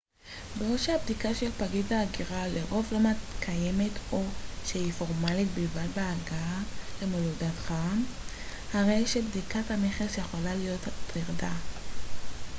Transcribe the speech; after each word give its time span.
בעוד 0.59 0.77
שהבדיקה 0.77 1.33
של 1.35 1.51
פקיד 1.51 1.93
ההגירה 1.93 2.47
לרוב 2.47 2.85
לא 2.91 2.99
מתקיימת 2.99 3.91
או 4.11 4.23
שהיא 4.65 4.91
פורמלית 4.91 5.47
בלבד 5.55 5.87
בהגעה 5.95 6.63
למולדתך 7.01 7.73
הרי 8.73 9.07
שבדיקת 9.07 9.71
המכס 9.71 10.17
יכולה 10.17 10.55
להיות 10.55 10.81
טרדה 11.13 11.53